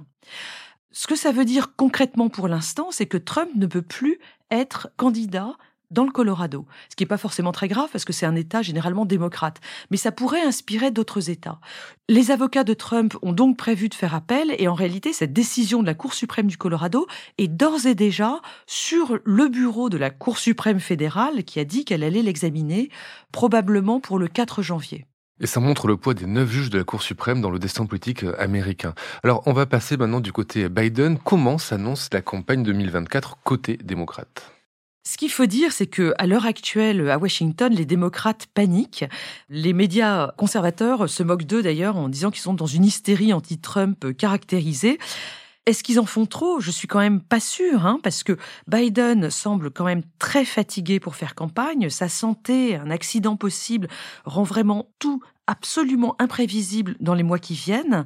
Ce 0.92 1.08
que 1.08 1.18
ça 1.18 1.34
veut 1.34 1.46
dire 1.46 1.76
concrètement 1.76 2.30
pour 2.30 2.48
l'instant, 2.48 2.88
c'est 2.92 3.06
que 3.06 3.18
Trump 3.18 3.50
ne 3.56 3.66
peut 3.66 3.82
plus 3.82 4.18
être 4.50 4.90
candidat 4.96 5.58
dans 5.92 6.04
le 6.04 6.12
Colorado, 6.12 6.66
ce 6.90 6.96
qui 6.96 7.04
n'est 7.04 7.08
pas 7.08 7.18
forcément 7.18 7.52
très 7.52 7.68
grave 7.68 7.90
parce 7.92 8.06
que 8.06 8.14
c'est 8.14 8.26
un 8.26 8.36
État 8.36 8.62
généralement 8.62 9.06
démocrate, 9.06 9.60
mais 9.92 9.98
ça 9.98 10.12
pourrait 10.12 10.42
inspirer 10.42 10.90
d'autres 10.90 11.30
États. 11.30 11.60
Les 12.10 12.32
avocats 12.32 12.64
de 12.64 12.74
Trump 12.74 13.16
ont 13.22 13.34
donc 13.34 13.58
prévu 13.58 13.90
de 13.90 13.94
faire 13.94 14.16
appel 14.16 14.56
et 14.58 14.68
en 14.68 14.74
réalité 14.74 15.14
cette 15.14 15.34
décision 15.34 15.82
de 15.82 15.88
la 15.88 15.94
Cour 15.94 16.14
suprême 16.14 16.48
du 16.48 16.58
Colorado 16.58 17.08
est 17.38 17.48
d'ores 17.48 17.86
et 17.86 17.96
déjà 17.96 18.42
sur 18.66 19.20
le 19.24 19.48
bureau 19.48 19.90
de 19.90 19.98
la 19.98 20.10
Cour 20.10 20.38
suprême 20.38 20.80
fédérale 20.80 21.44
qui 21.44 21.60
a 21.60 21.66
dit 21.66 21.86
qu'elle 21.86 22.04
allait 22.04 22.22
l'examiner 22.22 22.90
probablement 23.32 24.00
pour 24.00 24.18
le 24.18 24.28
4 24.28 24.62
janvier. 24.62 25.06
Et 25.42 25.48
ça 25.48 25.60
montre 25.60 25.88
le 25.88 25.98
poids 25.98 26.14
des 26.14 26.28
neuf 26.28 26.52
juges 26.52 26.70
de 26.70 26.78
la 26.78 26.84
Cour 26.84 27.02
suprême 27.02 27.42
dans 27.42 27.50
le 27.50 27.58
destin 27.58 27.88
politique 27.88 28.24
euh, 28.24 28.40
américain. 28.40 28.94
Alors, 29.24 29.42
on 29.48 29.54
va 29.54 29.66
passer 29.66 29.98
maintenant 29.98 30.20
du 30.20 30.32
côté 30.32 30.70
Biden. 30.70 31.18
Comment 31.18 31.58
s'annonce 31.58 32.10
la 32.14 32.22
campagne 32.22 32.62
2024 32.62 33.40
côté 33.44 33.78
démocrate? 33.84 34.52
Ce 35.04 35.18
qu'il 35.18 35.32
faut 35.32 35.48
dire, 35.48 35.72
c'est 35.72 35.88
que 35.88 36.14
à 36.20 36.28
l'heure 36.28 36.46
actuelle, 36.46 37.10
à 37.10 37.18
Washington, 37.18 37.74
les 37.74 37.86
démocrates 37.86 38.48
paniquent. 38.54 39.06
Les 39.50 39.74
médias 39.74 40.32
conservateurs 40.38 41.10
se 41.10 41.24
moquent 41.24 41.46
d'eux 41.46 41.64
d'ailleurs 41.64 41.98
en 41.98 42.08
disant 42.08 42.30
qu'ils 42.30 42.42
sont 42.42 42.54
dans 42.54 42.68
une 42.68 42.86
hystérie 42.86 43.34
anti-Trump 43.34 44.16
caractérisée. 44.16 45.00
Est-ce 45.66 45.84
qu'ils 45.84 46.00
en 46.00 46.06
font 46.06 46.26
trop? 46.26 46.60
Je 46.60 46.72
suis 46.72 46.88
quand 46.88 47.00
même 47.00 47.22
pas 47.22 47.40
sûre, 47.40 47.86
hein, 47.86 48.00
parce 48.02 48.24
que 48.24 48.38
Biden 48.68 49.30
semble 49.30 49.72
quand 49.72 49.86
même 49.86 50.04
très 50.20 50.46
fatigué 50.46 51.00
pour 51.00 51.16
faire 51.16 51.36
campagne. 51.36 51.90
Sa 51.90 52.10
santé, 52.10 52.76
un 52.76 52.90
accident 52.90 53.38
possible, 53.38 53.88
rend 54.26 54.44
vraiment 54.44 54.90
tout 55.00 55.22
absolument 55.48 56.16
imprévisible 56.20 56.96
dans 57.00 57.14
les 57.14 57.24
mois 57.24 57.40
qui 57.40 57.54
viennent. 57.54 58.06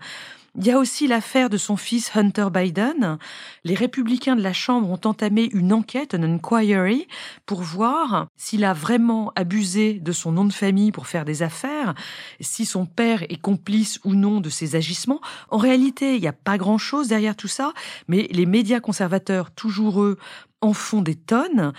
Il 0.57 0.65
y 0.65 0.71
a 0.71 0.79
aussi 0.79 1.05
l'affaire 1.07 1.50
de 1.50 1.57
son 1.57 1.75
fils 1.75 2.15
Hunter 2.15 2.47
Biden. 2.50 3.17
Les 3.65 3.75
républicains 3.75 4.38
de 4.38 4.41
la 4.41 4.53
Chambre 4.53 4.89
ont 4.89 5.01
entamé 5.03 5.50
une 5.51 5.74
enquête, 5.74 6.15
un 6.15 6.24
inquiry, 6.24 7.07
pour 7.45 7.62
voir 7.62 8.27
s'il 8.38 8.63
a 8.63 8.71
vraiment 8.71 9.33
abusé 9.35 9.95
de 9.95 10.12
son 10.13 10.31
nom 10.31 10.45
de 10.45 10.53
famille 10.53 10.93
pour 10.93 11.07
faire 11.07 11.25
des 11.25 11.43
affaires, 11.43 11.93
si 12.39 12.65
son 12.65 12.85
père 12.85 13.24
est 13.24 13.41
complice 13.41 14.00
ou 14.05 14.13
non 14.13 14.39
de 14.39 14.50
ses 14.50 14.77
agissements. 14.77 15.19
En 15.50 15.57
réalité, 15.57 16.15
il 16.15 16.21
n'y 16.21 16.27
a 16.27 16.33
pas 16.33 16.57
grand-chose 16.57 17.09
derrière 17.09 17.35
tout 17.35 17.50
ça, 17.50 17.74
mais 18.07 18.29
les 18.31 18.45
médias 18.45 18.79
conservateurs, 18.79 19.51
toujours 19.51 20.01
eux, 20.01 20.17
en 20.62 20.71
font 20.71 21.01
des 21.01 21.15
tonnes. 21.15 21.74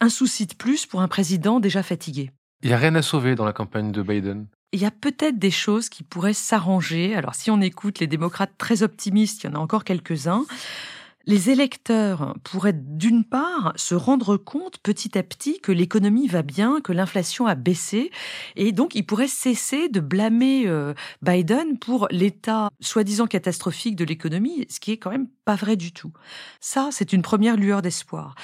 Un 0.00 0.08
souci 0.08 0.46
de 0.46 0.54
plus 0.54 0.84
pour 0.84 1.00
un 1.00 1.08
président 1.08 1.60
déjà 1.60 1.84
fatigué. 1.84 2.32
Il 2.62 2.70
n'y 2.70 2.74
a 2.74 2.78
rien 2.78 2.96
à 2.96 3.02
sauver 3.02 3.36
dans 3.36 3.44
la 3.44 3.52
campagne 3.52 3.92
de 3.92 4.02
Biden 4.02 4.46
il 4.72 4.80
y 4.80 4.84
a 4.84 4.90
peut-être 4.90 5.38
des 5.38 5.50
choses 5.50 5.88
qui 5.88 6.02
pourraient 6.02 6.32
s'arranger. 6.32 7.14
Alors 7.14 7.34
si 7.34 7.50
on 7.50 7.60
écoute 7.60 7.98
les 7.98 8.06
démocrates 8.06 8.52
très 8.58 8.82
optimistes, 8.82 9.44
il 9.44 9.46
y 9.46 9.50
en 9.50 9.54
a 9.54 9.58
encore 9.58 9.84
quelques-uns. 9.84 10.44
Les 11.28 11.50
électeurs 11.50 12.36
pourraient 12.44 12.72
d'une 12.72 13.24
part 13.24 13.72
se 13.74 13.96
rendre 13.96 14.36
compte 14.36 14.78
petit 14.78 15.18
à 15.18 15.24
petit 15.24 15.58
que 15.58 15.72
l'économie 15.72 16.28
va 16.28 16.42
bien, 16.42 16.80
que 16.80 16.92
l'inflation 16.92 17.46
a 17.46 17.56
baissé, 17.56 18.12
et 18.54 18.70
donc 18.70 18.94
ils 18.94 19.04
pourraient 19.04 19.26
cesser 19.26 19.88
de 19.88 19.98
blâmer 19.98 20.68
euh, 20.68 20.94
Biden 21.22 21.80
pour 21.80 22.06
l'état 22.12 22.68
soi-disant 22.80 23.26
catastrophique 23.26 23.96
de 23.96 24.04
l'économie, 24.04 24.66
ce 24.70 24.78
qui 24.78 24.92
est 24.92 24.98
quand 24.98 25.10
même 25.10 25.26
pas 25.44 25.56
vrai 25.56 25.74
du 25.74 25.90
tout. 25.90 26.12
Ça, 26.60 26.90
c'est 26.92 27.12
une 27.12 27.22
première 27.22 27.56
lueur 27.56 27.82
d'espoir. 27.82 28.36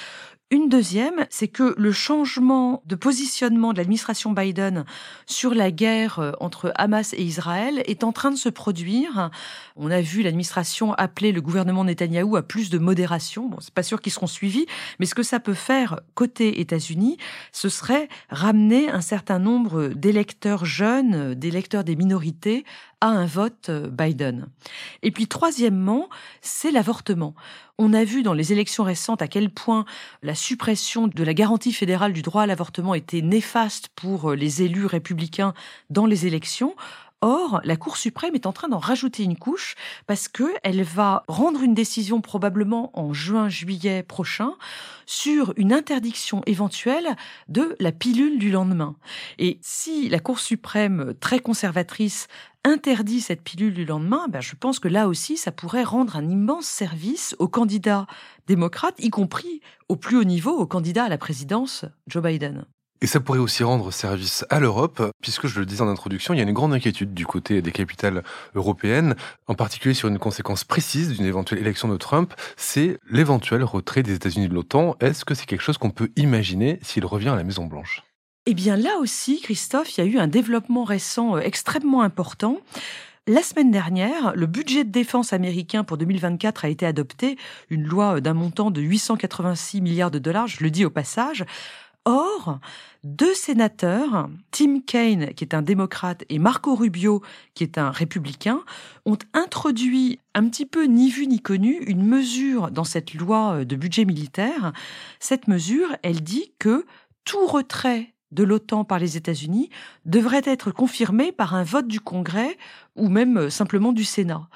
Une 0.53 0.69
deuxième, 0.69 1.25
c'est 1.31 1.49
que 1.49 1.75
le 1.79 1.93
changement 1.93 2.83
de 2.85 2.95
positionnement 2.95 3.73
de 3.73 3.79
l'administration 3.79 4.33
Biden 4.33 4.85
sur 5.25 5.55
la 5.55 5.71
guerre 5.71 6.19
euh, 6.19 6.33
entre 6.41 6.75
Hamas 6.75 7.15
et 7.15 7.23
Israël 7.23 7.83
est 7.87 8.05
en 8.05 8.13
train 8.13 8.31
de 8.31 8.37
se 8.37 8.51
produire. 8.51 9.31
On 9.77 9.91
a 9.91 10.03
vu 10.03 10.21
l'administration 10.21 10.93
appeler 10.93 11.33
le 11.33 11.41
gouvernement 11.41 11.85
Netanyahou 11.85 12.37
à 12.37 12.43
plus 12.43 12.69
de 12.69 12.77
modération. 12.77 13.49
Bon, 13.49 13.57
c'est 13.61 13.73
pas 13.73 13.83
sûr 13.83 14.03
qu'ils 14.03 14.13
seront 14.13 14.27
suivis, 14.27 14.67
mais 15.01 15.07
ce 15.07 15.15
que 15.15 15.23
ça 15.23 15.41
peut 15.41 15.55
faire 15.55 16.01
côté 16.15 16.61
États-Unis, 16.61 17.17
ce 17.53 17.71
serait 17.71 18.11
ramener 18.29 18.91
un 18.91 19.01
certain 19.01 19.39
nombre 19.39 19.89
d'électeurs 19.89 20.67
jeunes, 20.67 21.33
d'électeurs 21.33 21.83
des 21.83 21.97
minorités 21.97 22.67
à 23.03 23.09
un 23.09 23.27
vote 23.27 23.69
euh, 23.69 23.91
Biden. 23.91 24.47
Et 25.03 25.11
puis 25.11 25.27
troisièmement, 25.27 26.09
c'est 26.41 26.71
l'avortement. 26.71 27.35
On 27.77 27.93
a 27.93 28.05
vu 28.05 28.23
dans 28.23 28.33
les 28.33 28.53
élections 28.53 28.85
récentes 28.85 29.23
à 29.23 29.29
quel 29.29 29.51
point 29.51 29.85
la 30.23 30.37
suppression 30.37 31.09
de 31.09 31.25
la 31.25 31.35
garantie 31.35 31.73
fédérale 31.73 32.13
du 32.13 32.23
droit 32.23 32.45
à 32.45 32.47
l'avortement 32.47 32.95
était 32.95 33.21
néfaste 33.21 33.89
pour 33.97 34.31
euh, 34.31 34.37
les 34.37 34.63
élus 34.63 34.87
républicains 34.87 35.53
dans 35.91 36.07
les 36.07 36.29
élections. 36.29 36.77
Or, 37.25 37.61
la 37.63 37.77
Cour 37.77 37.97
suprême 37.97 38.35
est 38.35 38.47
en 38.47 38.53
train 38.53 38.69
d'en 38.69 38.81
rajouter 38.81 39.23
une 39.23 39.37
couche 39.37 39.77
parce 40.09 40.27
qu'elle 40.27 40.83
va 40.83 41.23
rendre 41.29 41.63
une 41.63 41.73
décision 41.73 42.21
probablement 42.21 42.91
en 42.99 43.13
juin-juillet 43.13 44.03
prochain 44.03 44.55
sur 45.07 45.55
une 45.57 45.73
interdiction 45.73 46.43
éventuelle 46.47 47.17
de 47.49 47.77
la 47.79 47.93
pilule 47.93 48.41
du 48.41 48.51
lendemain. 48.51 48.97
Et 49.39 49.59
si 49.63 50.09
la 50.09 50.19
Cour 50.19 50.41
suprême, 50.41 51.15
très 51.21 51.39
conservatrice, 51.39 52.27
interdit 52.65 53.21
cette 53.21 53.43
pilule 53.43 53.75
du 53.75 53.85
lendemain, 53.85 54.27
ben 54.29 54.41
je 54.41 54.55
pense 54.55 54.79
que 54.79 54.89
là 54.89 55.09
aussi, 55.09 55.37
ça 55.37 55.53
pourrait 55.53 55.85
rendre 55.85 56.17
un 56.17 56.29
immense 56.29 56.67
service 56.67 57.35
aux 57.39 57.49
candidats 57.49 58.07
démocrates, 58.47 58.95
y 58.99 59.11
compris 59.11 59.61
au 59.89 59.97
plus 59.97 60.17
haut 60.17 60.25
niveau, 60.25 60.53
aux 60.53 60.67
candidats 60.67 61.05
à 61.05 61.09
la 61.09 61.19
présidence, 61.19 61.85
Joe 62.07 62.23
Biden. 62.23 62.65
Et 63.01 63.09
ça 63.09 63.19
pourrait 63.19 63.41
aussi 63.41 63.65
rendre 63.65 63.91
service 63.91 64.47
à 64.49 64.61
l'Europe, 64.61 65.03
puisque 65.21 65.49
je 65.49 65.59
le 65.59 65.67
disais 65.67 65.83
en 65.83 65.89
introduction, 65.89 66.35
il 66.35 66.37
y 66.37 66.41
a 66.41 66.45
une 66.45 66.53
grande 66.53 66.73
inquiétude 66.73 67.13
du 67.13 67.27
côté 67.27 67.61
des 67.61 67.73
capitales 67.73 68.23
européennes, 68.55 69.17
en 69.49 69.55
particulier 69.55 69.93
sur 69.93 70.07
une 70.07 70.21
conséquence 70.21 70.63
précise 70.63 71.09
d'une 71.17 71.27
éventuelle 71.27 71.59
élection 71.59 71.89
de 71.89 71.97
Trump, 71.97 72.33
c'est 72.57 72.99
l'éventuel 73.11 73.65
retrait 73.65 74.05
des 74.05 74.15
États-Unis 74.15 74.49
de 74.49 74.55
l'OTAN. 74.55 74.95
Est-ce 75.01 75.25
que 75.25 75.35
c'est 75.35 75.47
quelque 75.47 75.63
chose 75.63 75.79
qu'on 75.79 75.91
peut 75.91 76.11
imaginer 76.15 76.79
s'il 76.83 77.05
revient 77.05 77.31
à 77.31 77.37
la 77.37 77.43
Maison 77.43 77.67
Blanche 77.67 78.05
Eh 78.45 78.55
bien 78.55 78.77
là 78.77 78.99
aussi, 78.99 79.41
Christophe, 79.41 79.97
il 79.97 80.05
y 80.05 80.09
a 80.09 80.11
eu 80.11 80.19
un 80.19 80.27
développement 80.27 80.83
récent 80.83 81.37
euh, 81.37 81.41
extrêmement 81.41 82.03
important. 82.03 82.59
La 83.29 83.41
semaine 83.41 83.71
dernière, 83.71 84.33
le 84.35 84.47
budget 84.47 84.83
de 84.83 84.91
défense 84.91 85.33
américain 85.33 85.85
pour 85.85 85.97
2024 85.97 86.65
a 86.65 86.69
été 86.69 86.85
adopté, 86.85 87.39
une 87.71 87.85
loi 87.85 88.17
euh, 88.17 88.21
d'un 88.21 88.35
montant 88.35 88.73
de 88.73 88.81
886 88.81 89.81
milliards 89.81 90.11
de 90.11 90.19
dollars, 90.19 90.49
je 90.49 90.65
le 90.65 90.73
dis 90.73 90.85
au 90.85 90.91
passage. 90.91 91.45
Or, 92.05 92.59
deux 93.05 93.33
sénateurs, 93.33 94.29
Tim 94.51 94.81
Kaine, 94.81 95.35
qui 95.35 95.45
est 95.45 95.55
un 95.55 95.63
démocrate, 95.63 96.25
et 96.29 96.41
Marco 96.41 96.75
Rubio, 96.75 97.23
qui 97.55 97.63
est 97.63 97.79
un 97.79 97.93
républicain, 97.93 98.65
ont 99.07 99.19
introduit 99.35 100.19
un 100.35 100.49
petit 100.49 100.67
peu 100.67 100.87
ni 100.87 101.11
vu 101.11 101.29
ni 101.29 101.39
connu 101.39 101.77
une 101.87 102.05
mesure 102.05 102.73
dans 102.73 102.83
cette 102.83 103.15
loi 103.15 103.65
de 103.65 103.77
budget 103.77 104.05
militaire. 104.05 104.73
Cette 105.21 105.47
mesure, 105.47 105.97
elle 106.03 106.25
dit 106.25 106.51
que 106.59 106.85
tout 107.25 107.47
retrait 107.47 108.12
de 108.33 108.45
l'OTAN 108.45 108.85
par 108.85 108.99
les 108.99 109.17
États-Unis 109.17 109.71
devrait 110.05 110.43
être 110.45 110.71
confirmé 110.71 111.31
par 111.33 111.55
un 111.55 111.65
vote 111.65 111.87
du 111.87 112.01
Congrès 112.01 112.57
ou 112.97 113.09
même 113.09 113.51
simplement 113.51 113.93
du 113.93 114.05
Sénat 114.05 114.49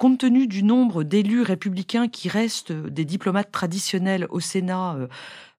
compte 0.00 0.16
tenu 0.16 0.46
du 0.46 0.62
nombre 0.62 1.02
d'élus 1.04 1.42
républicains 1.42 2.08
qui 2.08 2.30
restent 2.30 2.72
des 2.72 3.04
diplomates 3.04 3.52
traditionnels 3.52 4.26
au 4.30 4.40
Sénat, 4.40 4.94
euh, 4.94 5.08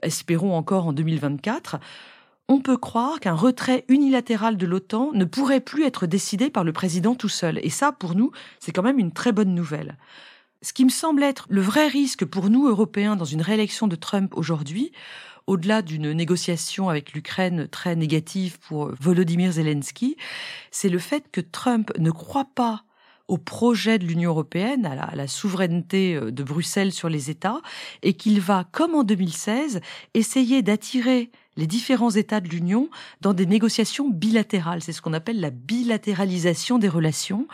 espérons 0.02 0.58
encore 0.58 0.88
en 0.88 0.94
2024, 0.94 1.80
on 2.48 2.60
peut 2.60 2.76
croire 2.76 3.20
qu'un 3.20 3.36
retrait 3.36 3.86
unilatéral 3.88 4.58
de 4.58 4.66
l'OTAN 4.66 5.12
ne 5.14 5.26
pourrait 5.26 5.60
plus 5.60 5.86
être 5.86 6.08
décidé 6.08 6.50
par 6.50 6.64
le 6.64 6.74
président 6.74 7.14
tout 7.14 7.30
seul. 7.30 7.60
Et 7.62 7.70
ça, 7.70 7.92
pour 7.92 8.16
nous, 8.16 8.32
c'est 8.60 8.72
quand 8.72 8.82
même 8.82 8.98
une 8.98 9.12
très 9.12 9.32
bonne 9.32 9.54
nouvelle. 9.54 9.96
Ce 10.64 10.74
qui 10.74 10.86
me 10.86 10.90
semble 10.90 11.22
être 11.22 11.46
le 11.48 11.62
vrai 11.62 11.88
risque 11.88 12.26
pour 12.26 12.50
nous, 12.50 12.68
Européens, 12.68 13.16
dans 13.16 13.26
une 13.26 13.44
réélection 13.44 13.88
de 13.88 13.96
Trump 13.96 14.34
aujourd'hui, 14.36 14.92
au-delà 15.48 15.82
d'une 15.82 16.12
négociation 16.12 16.90
avec 16.90 17.14
l'Ukraine 17.14 17.68
très 17.68 17.96
négative 17.96 18.60
pour 18.60 18.92
Volodymyr 19.00 19.52
Zelensky, 19.52 20.18
c'est 20.72 20.90
le 20.90 21.00
fait 21.00 21.26
que 21.32 21.42
Trump 21.42 21.92
ne 21.98 22.12
croit 22.12 22.50
pas 22.56 22.84
au 23.28 23.38
projet 23.38 23.98
de 23.98 24.06
l'Union 24.06 24.32
européenne, 24.32 24.86
à 24.86 25.16
la, 25.16 25.28
souveraineté 25.28 26.16
euh, 26.16 26.32
de 26.32 26.44
Bruxelles 26.44 26.92
sur 26.92 27.08
les 27.08 27.30
États, 27.30 27.62
et 28.04 28.14
qu'il 28.14 28.42
va, 28.42 28.66
comme 28.74 28.94
en 28.94 29.04
2016, 29.04 29.80
essayer 30.14 30.62
d'attirer 30.62 31.32
les 31.58 31.68
différents 31.68 32.12
États 32.12 32.40
de 32.40 32.48
l'Union 32.48 32.90
dans 33.22 33.34
des 33.34 33.46
négociations 33.46 34.10
bilatérales. 34.10 34.82
C'est 34.82 34.94
ce 34.94 35.02
qu'on 35.02 35.14
appelle 35.14 35.40
la 35.40 35.50
bilatéralisation 35.50 36.78
des 36.78 36.90
relations, 36.90 37.48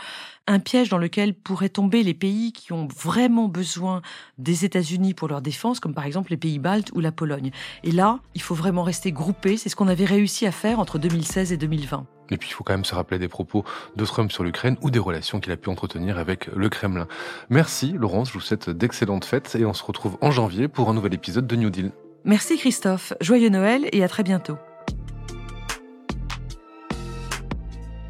un 0.48 0.60
piège 0.60 0.89
dans 0.89 0.98
lequel 0.98 1.34
pourraient 1.34 1.70
tomber 1.70 2.04
les 2.04 2.13
pays 2.13 2.54
qui 2.54 2.74
ont 2.74 2.88
vraiment 2.88 3.48
besoin 3.48 4.01
des 4.38 4.66
États-Unis 4.66 5.13
pour 5.13 5.27
leur 5.27 5.42
défense, 5.42 5.80
comme 5.80 5.94
par 5.94 6.06
exemple 6.06 6.32
les 6.32 6.38
pays 6.38 6.60
baltes 6.60 6.92
ou 6.94 7.00
la 7.00 7.12
Pologne. 7.12 7.51
Et 7.84 7.92
là, 7.92 8.20
il 8.36 8.42
faut 8.42 8.56
vraiment 8.56 8.84
rester 8.84 9.12
groupé. 9.12 9.58
C'est 9.58 9.70
ce 9.70 9.75
qu'on 9.75 9.88
avait 9.88 10.06
réussi 10.06 10.46
à 10.46 10.51
faire 10.51 10.80
entre 10.80 11.00
2016 11.00 11.51
et 11.51 11.58
2020. 11.58 12.06
Et 12.30 12.38
puis 12.38 12.50
il 12.50 12.54
faut 12.54 12.63
quand 12.63 12.74
même 12.74 12.86
se 12.86 12.96
rappeler 12.96 13.20
des 13.20 13.30
propos 13.30 13.63
de 13.96 14.06
Trump 14.06 14.32
sur 14.32 14.44
l'Ukraine 14.44 14.77
ou 14.82 14.89
des 14.89 15.00
relations 15.00 15.39
qu'il 15.39 15.51
a 15.54 15.58
pu 15.58 15.70
entretenir 15.70 16.18
avec 16.18 16.48
le 16.48 16.70
Kremlin. 16.70 17.08
Merci 17.50 17.94
Laurence, 17.94 18.30
je 18.30 18.34
vous 18.34 18.42
souhaite 18.42 18.70
d'excellentes 18.70 19.24
fêtes 19.25 19.56
et 19.56 19.66
on 19.66 19.74
se 19.74 19.84
retrouve 19.84 20.18
en 20.20 20.32
janvier 20.32 20.68
pour 20.68 20.89
un 20.89 20.94
nouvel 20.94 21.13
épisode 21.13 21.48
de 21.48 21.56
New 21.56 21.70
Deal. 21.70 21.92
Merci 22.28 22.58
Christophe, 22.58 23.14
joyeux 23.22 23.48
Noël 23.48 23.88
et 23.94 24.04
à 24.04 24.10
très 24.10 24.22
bientôt. 24.22 24.58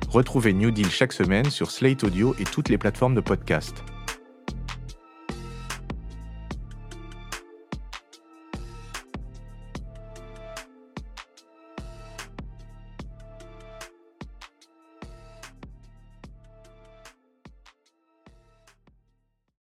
Retrouvez 0.09 0.53
New 0.53 0.71
Deal 0.71 0.89
chaque 0.89 1.13
semaine 1.13 1.51
sur 1.51 1.69
Slate 1.69 2.03
Audio 2.03 2.35
et 2.39 2.43
toutes 2.43 2.69
les 2.69 2.79
plateformes 2.79 3.13
de 3.13 3.21
podcast. 3.21 3.83